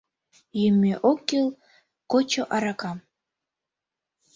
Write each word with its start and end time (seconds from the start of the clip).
Йӱмӧ 0.61 0.93
ок 1.09 1.19
кӱл 1.29 1.47
кочо 2.11 2.43
аракам. 2.55 2.97